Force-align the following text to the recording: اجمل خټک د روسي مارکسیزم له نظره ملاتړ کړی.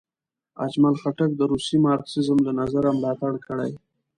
اجمل 0.65 0.95
خټک 1.01 1.31
د 1.35 1.41
روسي 1.51 1.77
مارکسیزم 1.85 2.37
له 2.47 2.51
نظره 2.59 2.89
ملاتړ 2.97 3.33
کړی. 3.47 3.71